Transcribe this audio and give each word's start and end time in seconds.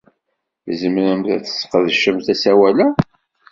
Tzemremt 0.65 1.27
ad 1.35 1.41
tesqedcemt 1.43 2.27
asawal-a. 2.33 2.87